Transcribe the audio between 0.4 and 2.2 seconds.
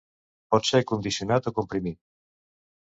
Pot ser condicionat o comprimit.